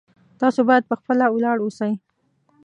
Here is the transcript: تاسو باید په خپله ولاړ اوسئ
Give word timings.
تاسو 0.41 0.59
باید 0.69 0.83
په 0.89 0.95
خپله 0.99 1.25
ولاړ 1.29 1.57
اوسئ 1.61 1.93